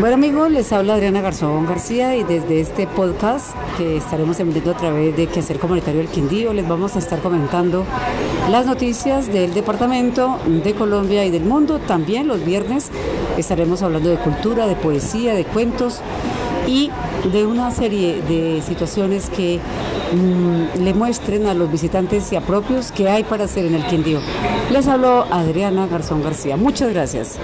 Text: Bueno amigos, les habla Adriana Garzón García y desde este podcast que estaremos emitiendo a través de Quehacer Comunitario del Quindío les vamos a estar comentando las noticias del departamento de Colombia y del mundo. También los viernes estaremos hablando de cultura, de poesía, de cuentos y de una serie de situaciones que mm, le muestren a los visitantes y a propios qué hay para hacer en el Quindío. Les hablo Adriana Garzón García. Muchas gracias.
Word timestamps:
Bueno 0.00 0.14
amigos, 0.14 0.50
les 0.50 0.72
habla 0.72 0.94
Adriana 0.94 1.20
Garzón 1.20 1.66
García 1.66 2.16
y 2.16 2.24
desde 2.24 2.60
este 2.60 2.86
podcast 2.86 3.54
que 3.76 3.98
estaremos 3.98 4.40
emitiendo 4.40 4.72
a 4.72 4.76
través 4.76 5.16
de 5.16 5.26
Quehacer 5.26 5.58
Comunitario 5.58 6.00
del 6.00 6.08
Quindío 6.08 6.52
les 6.52 6.66
vamos 6.66 6.96
a 6.96 6.98
estar 6.98 7.20
comentando 7.20 7.84
las 8.50 8.66
noticias 8.66 9.32
del 9.32 9.54
departamento 9.54 10.38
de 10.46 10.74
Colombia 10.74 11.24
y 11.24 11.30
del 11.30 11.44
mundo. 11.44 11.78
También 11.78 12.26
los 12.26 12.44
viernes 12.44 12.90
estaremos 13.36 13.82
hablando 13.82 14.10
de 14.10 14.16
cultura, 14.16 14.66
de 14.66 14.74
poesía, 14.74 15.34
de 15.34 15.44
cuentos 15.44 16.00
y 16.66 16.90
de 17.32 17.46
una 17.46 17.70
serie 17.70 18.22
de 18.22 18.62
situaciones 18.62 19.30
que 19.30 19.60
mm, 20.12 20.82
le 20.82 20.94
muestren 20.94 21.46
a 21.46 21.54
los 21.54 21.70
visitantes 21.70 22.32
y 22.32 22.36
a 22.36 22.40
propios 22.40 22.90
qué 22.92 23.08
hay 23.08 23.24
para 23.24 23.44
hacer 23.44 23.66
en 23.66 23.74
el 23.74 23.86
Quindío. 23.86 24.20
Les 24.70 24.88
hablo 24.88 25.26
Adriana 25.30 25.86
Garzón 25.86 26.22
García. 26.22 26.56
Muchas 26.56 26.92
gracias. 26.92 27.38